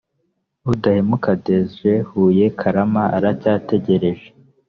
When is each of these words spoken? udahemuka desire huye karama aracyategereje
udahemuka 0.71 1.29
desire 1.45 1.95
huye 2.09 2.45
karama 2.59 3.03
aracyategereje 3.17 4.27